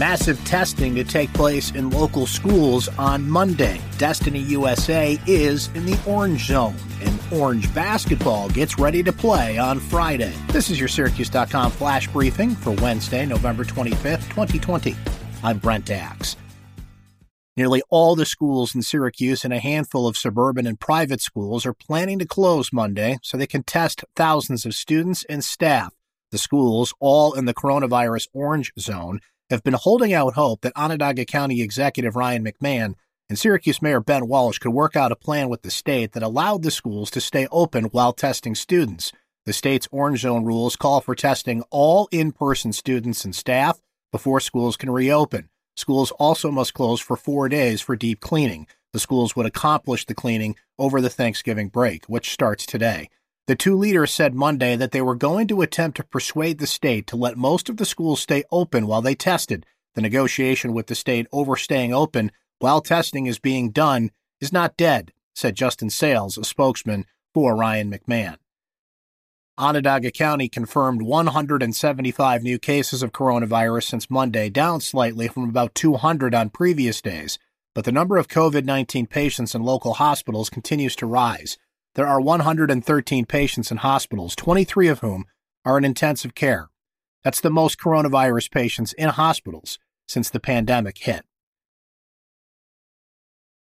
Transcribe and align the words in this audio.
Massive 0.00 0.42
testing 0.46 0.94
to 0.94 1.04
take 1.04 1.30
place 1.34 1.72
in 1.72 1.90
local 1.90 2.24
schools 2.24 2.88
on 2.96 3.28
Monday. 3.28 3.78
Destiny 3.98 4.38
USA 4.38 5.18
is 5.26 5.68
in 5.74 5.84
the 5.84 6.00
orange 6.06 6.46
zone, 6.46 6.74
and 7.02 7.20
Orange 7.30 7.72
basketball 7.74 8.48
gets 8.48 8.78
ready 8.78 9.02
to 9.02 9.12
play 9.12 9.58
on 9.58 9.78
Friday. 9.78 10.32
This 10.52 10.70
is 10.70 10.80
your 10.80 10.88
Syracuse.com 10.88 11.72
flash 11.72 12.08
briefing 12.08 12.54
for 12.54 12.70
Wednesday, 12.70 13.26
November 13.26 13.62
25th, 13.62 14.26
2020. 14.30 14.96
I'm 15.42 15.58
Brent 15.58 15.90
Axe. 15.90 16.34
Nearly 17.54 17.82
all 17.90 18.16
the 18.16 18.24
schools 18.24 18.74
in 18.74 18.80
Syracuse 18.80 19.44
and 19.44 19.52
a 19.52 19.58
handful 19.58 20.06
of 20.06 20.16
suburban 20.16 20.66
and 20.66 20.80
private 20.80 21.20
schools 21.20 21.66
are 21.66 21.74
planning 21.74 22.18
to 22.20 22.26
close 22.26 22.72
Monday 22.72 23.18
so 23.22 23.36
they 23.36 23.46
can 23.46 23.64
test 23.64 24.02
thousands 24.16 24.64
of 24.64 24.74
students 24.74 25.26
and 25.28 25.44
staff. 25.44 25.92
The 26.30 26.38
schools, 26.38 26.94
all 27.00 27.34
in 27.34 27.44
the 27.44 27.52
coronavirus 27.52 28.28
orange 28.32 28.72
zone, 28.78 29.20
have 29.50 29.62
been 29.62 29.74
holding 29.74 30.12
out 30.12 30.34
hope 30.34 30.60
that 30.62 30.72
Onondaga 30.76 31.24
County 31.24 31.60
Executive 31.60 32.16
Ryan 32.16 32.44
McMahon 32.44 32.94
and 33.28 33.38
Syracuse 33.38 33.82
Mayor 33.82 34.00
Ben 34.00 34.28
Walsh 34.28 34.58
could 34.58 34.72
work 34.72 34.96
out 34.96 35.12
a 35.12 35.16
plan 35.16 35.48
with 35.48 35.62
the 35.62 35.70
state 35.70 36.12
that 36.12 36.22
allowed 36.22 36.62
the 36.62 36.70
schools 36.70 37.10
to 37.10 37.20
stay 37.20 37.46
open 37.50 37.84
while 37.86 38.12
testing 38.12 38.54
students. 38.54 39.12
The 39.46 39.52
state's 39.52 39.88
orange 39.90 40.20
zone 40.20 40.44
rules 40.44 40.76
call 40.76 41.00
for 41.00 41.14
testing 41.14 41.62
all 41.70 42.08
in 42.10 42.32
person 42.32 42.72
students 42.72 43.24
and 43.24 43.34
staff 43.34 43.80
before 44.12 44.40
schools 44.40 44.76
can 44.76 44.90
reopen. 44.90 45.48
Schools 45.76 46.10
also 46.12 46.50
must 46.50 46.74
close 46.74 47.00
for 47.00 47.16
four 47.16 47.48
days 47.48 47.80
for 47.80 47.96
deep 47.96 48.20
cleaning. 48.20 48.66
The 48.92 48.98
schools 48.98 49.36
would 49.36 49.46
accomplish 49.46 50.04
the 50.04 50.14
cleaning 50.14 50.56
over 50.78 51.00
the 51.00 51.10
Thanksgiving 51.10 51.68
break, 51.68 52.06
which 52.06 52.32
starts 52.32 52.66
today. 52.66 53.08
The 53.50 53.56
two 53.56 53.76
leaders 53.76 54.12
said 54.12 54.32
Monday 54.32 54.76
that 54.76 54.92
they 54.92 55.02
were 55.02 55.16
going 55.16 55.48
to 55.48 55.60
attempt 55.60 55.96
to 55.96 56.04
persuade 56.04 56.60
the 56.60 56.68
state 56.68 57.08
to 57.08 57.16
let 57.16 57.36
most 57.36 57.68
of 57.68 57.78
the 57.78 57.84
schools 57.84 58.20
stay 58.20 58.44
open 58.52 58.86
while 58.86 59.02
they 59.02 59.16
tested. 59.16 59.66
The 59.96 60.00
negotiation 60.00 60.72
with 60.72 60.86
the 60.86 60.94
state 60.94 61.26
over 61.32 61.56
staying 61.56 61.92
open 61.92 62.30
while 62.60 62.80
testing 62.80 63.26
is 63.26 63.40
being 63.40 63.72
done 63.72 64.12
is 64.40 64.52
not 64.52 64.76
dead, 64.76 65.12
said 65.34 65.56
Justin 65.56 65.90
Sayles, 65.90 66.38
a 66.38 66.44
spokesman 66.44 67.06
for 67.34 67.56
Ryan 67.56 67.90
McMahon. 67.90 68.36
Onondaga 69.58 70.12
County 70.12 70.48
confirmed 70.48 71.02
175 71.02 72.44
new 72.44 72.56
cases 72.56 73.02
of 73.02 73.10
coronavirus 73.10 73.82
since 73.82 74.08
Monday, 74.08 74.48
down 74.48 74.80
slightly 74.80 75.26
from 75.26 75.48
about 75.48 75.74
200 75.74 76.36
on 76.36 76.50
previous 76.50 77.02
days. 77.02 77.36
But 77.74 77.84
the 77.84 77.90
number 77.90 78.16
of 78.16 78.28
COVID 78.28 78.64
19 78.64 79.08
patients 79.08 79.56
in 79.56 79.64
local 79.64 79.94
hospitals 79.94 80.50
continues 80.50 80.94
to 80.94 81.06
rise. 81.06 81.58
There 82.00 82.08
are 82.08 82.18
113 82.18 83.26
patients 83.26 83.70
in 83.70 83.76
hospitals, 83.76 84.34
23 84.34 84.88
of 84.88 85.00
whom 85.00 85.26
are 85.66 85.76
in 85.76 85.84
intensive 85.84 86.34
care. 86.34 86.70
That's 87.22 87.42
the 87.42 87.50
most 87.50 87.78
coronavirus 87.78 88.50
patients 88.50 88.94
in 88.94 89.10
hospitals 89.10 89.78
since 90.08 90.30
the 90.30 90.40
pandemic 90.40 90.96
hit. 90.96 91.26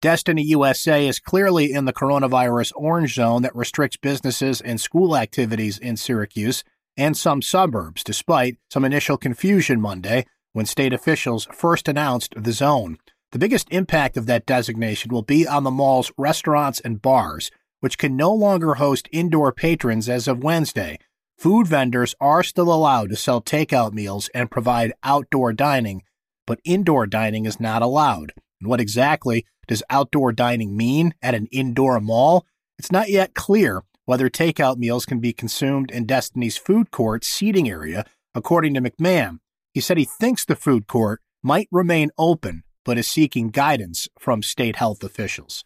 Destiny 0.00 0.44
USA 0.44 1.08
is 1.08 1.18
clearly 1.18 1.72
in 1.72 1.84
the 1.84 1.92
coronavirus 1.92 2.70
orange 2.76 3.14
zone 3.14 3.42
that 3.42 3.56
restricts 3.56 3.96
businesses 3.96 4.60
and 4.60 4.80
school 4.80 5.16
activities 5.16 5.76
in 5.76 5.96
Syracuse 5.96 6.62
and 6.96 7.16
some 7.16 7.42
suburbs, 7.42 8.04
despite 8.04 8.56
some 8.70 8.84
initial 8.84 9.16
confusion 9.16 9.80
Monday 9.80 10.26
when 10.52 10.64
state 10.64 10.92
officials 10.92 11.48
first 11.52 11.88
announced 11.88 12.34
the 12.36 12.52
zone. 12.52 12.98
The 13.32 13.40
biggest 13.40 13.66
impact 13.72 14.16
of 14.16 14.26
that 14.26 14.46
designation 14.46 15.10
will 15.10 15.22
be 15.22 15.44
on 15.44 15.64
the 15.64 15.72
mall's 15.72 16.12
restaurants 16.16 16.78
and 16.78 17.02
bars, 17.02 17.50
which 17.82 17.98
can 17.98 18.16
no 18.16 18.32
longer 18.32 18.74
host 18.74 19.08
indoor 19.10 19.50
patrons 19.50 20.08
as 20.08 20.28
of 20.28 20.44
Wednesday. 20.44 20.96
Food 21.36 21.66
vendors 21.66 22.14
are 22.20 22.44
still 22.44 22.72
allowed 22.72 23.10
to 23.10 23.16
sell 23.16 23.42
takeout 23.42 23.92
meals 23.92 24.30
and 24.32 24.52
provide 24.52 24.92
outdoor 25.02 25.52
dining, 25.52 26.04
but 26.46 26.60
indoor 26.62 27.08
dining 27.08 27.44
is 27.44 27.58
not 27.58 27.82
allowed. 27.82 28.34
And 28.60 28.70
what 28.70 28.80
exactly 28.80 29.44
does 29.66 29.82
outdoor 29.90 30.30
dining 30.30 30.76
mean 30.76 31.12
at 31.20 31.34
an 31.34 31.46
indoor 31.50 31.98
mall? 31.98 32.46
It's 32.78 32.92
not 32.92 33.10
yet 33.10 33.34
clear 33.34 33.82
whether 34.04 34.30
takeout 34.30 34.76
meals 34.76 35.04
can 35.04 35.18
be 35.18 35.32
consumed 35.32 35.90
in 35.90 36.06
Destiny's 36.06 36.56
food 36.56 36.92
court 36.92 37.24
seating 37.24 37.68
area, 37.68 38.06
according 38.32 38.74
to 38.74 38.80
McMahon. 38.80 39.38
He 39.74 39.80
said 39.80 39.98
he 39.98 40.04
thinks 40.04 40.44
the 40.44 40.54
food 40.54 40.86
court 40.86 41.20
might 41.42 41.66
remain 41.72 42.12
open, 42.16 42.62
but 42.84 42.96
is 42.96 43.08
seeking 43.08 43.48
guidance 43.48 44.08
from 44.20 44.40
state 44.40 44.76
health 44.76 45.02
officials. 45.02 45.64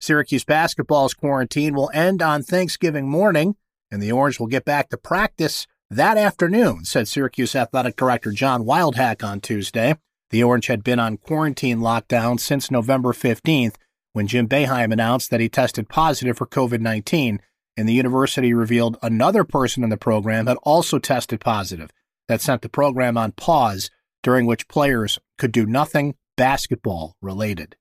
Syracuse 0.00 0.44
basketball's 0.44 1.14
quarantine 1.14 1.74
will 1.74 1.90
end 1.92 2.22
on 2.22 2.42
Thanksgiving 2.42 3.08
morning, 3.08 3.56
and 3.90 4.02
the 4.02 4.12
Orange 4.12 4.40
will 4.40 4.46
get 4.46 4.64
back 4.64 4.88
to 4.88 4.96
practice 4.96 5.66
that 5.90 6.16
afternoon, 6.16 6.84
said 6.84 7.06
Syracuse 7.06 7.54
Athletic 7.54 7.96
Director 7.96 8.32
John 8.32 8.64
Wildhack 8.64 9.22
on 9.22 9.40
Tuesday. 9.40 9.96
The 10.30 10.42
Orange 10.42 10.68
had 10.68 10.84
been 10.84 11.00
on 11.00 11.18
quarantine 11.18 11.78
lockdown 11.78 12.38
since 12.40 12.70
November 12.70 13.12
15th 13.12 13.74
when 14.12 14.26
Jim 14.26 14.48
Boeheim 14.48 14.92
announced 14.92 15.30
that 15.30 15.40
he 15.40 15.48
tested 15.48 15.88
positive 15.88 16.38
for 16.38 16.46
COVID 16.46 16.80
19, 16.80 17.40
and 17.76 17.88
the 17.88 17.92
university 17.92 18.54
revealed 18.54 18.96
another 19.02 19.44
person 19.44 19.82
in 19.84 19.90
the 19.90 19.96
program 19.96 20.46
had 20.46 20.56
also 20.62 20.98
tested 20.98 21.40
positive. 21.40 21.90
That 22.28 22.40
sent 22.40 22.62
the 22.62 22.68
program 22.68 23.18
on 23.18 23.32
pause, 23.32 23.90
during 24.22 24.46
which 24.46 24.68
players 24.68 25.18
could 25.38 25.52
do 25.52 25.66
nothing 25.66 26.14
basketball 26.36 27.16
related. 27.20 27.76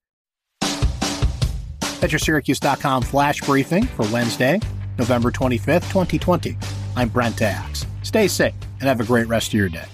That's 2.00 2.14
your 2.14 2.20
Syracuse.com 2.20 3.04
flash 3.04 3.42
briefing 3.42 3.86
for 3.86 4.04
Wednesday, 4.12 4.60
November 4.98 5.32
25th, 5.32 5.90
2020. 5.90 6.58
I'm 6.96 7.10
Brent 7.10 7.42
Axe. 7.42 7.86
Stay 8.04 8.28
safe 8.28 8.54
and 8.80 8.84
have 8.84 9.02
a 9.02 9.04
great 9.04 9.28
rest 9.28 9.50
of 9.50 9.54
your 9.56 9.70
day. 9.70 9.86